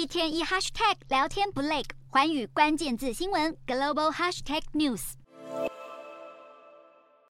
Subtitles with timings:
[0.00, 5.12] 一天一 hashtag 聊天不累，寰宇关键字新闻 global hashtag news。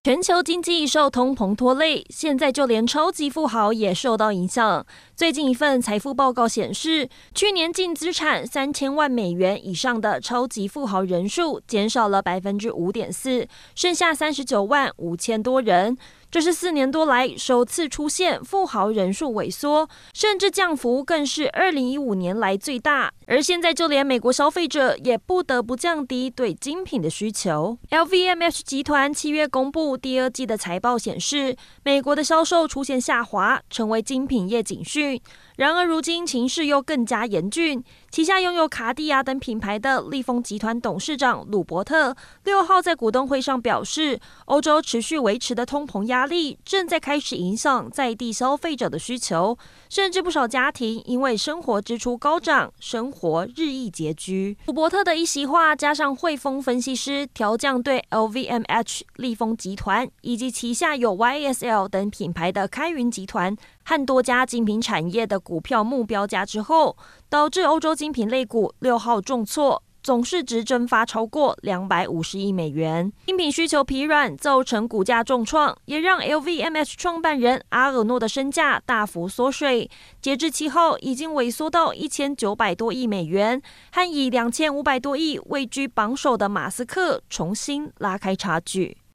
[0.04, 4.86] 全球经济受通膨拖累，现在就连超级富豪也受到影响。
[5.20, 15.98] 最近一份财富报告显示，去年净资产三千万美元以上的超级富豪人数减少了百分之五点四，剩下三十九万五千多人。
[16.30, 23.12] 这是四年多来首次出现富豪人数萎缩，甚至降幅更是二零一五年来最大。
[23.26, 27.76] 而现在，就连美国消费者也不得不降低对精品的需求。
[27.90, 35.09] LVMH 集团七月公布第二季的财报显示，美国的销售出现下滑，成为精品业警讯。
[35.56, 37.82] 然而，如今情势又更加严峻。
[38.10, 49.56] 旗下拥有卡地亚等品牌的利丰集团董事长鲁伯特六号在股东会上表示，欧洲持续维持的通膨压力正在开始影响在地消费者的需求，
[49.88, 54.56] 甚至不少家庭因为生活支出高涨，生活日益拮据。
[54.66, 63.56] 鲁伯特的一席话，加上汇丰分析师调降对 LVMH 利丰集团以及旗下有 YSL 等品牌的开云集团
[63.90, 66.96] 和多家精品产业的股票目标价之后，
[67.28, 73.12] 导致欧洲精品类股六号重挫，总市值蒸发超过两百五十亿美元。
[73.26, 79.90] 精品需求疲软，造成股价重创，也让 LVMH 创办人阿尔诺的身价大幅缩水。
[80.22, 88.98] 截至七号，已经萎缩到一千九百多亿美元，和以两千五百多亿位居榜首的马斯克重新拉开差距。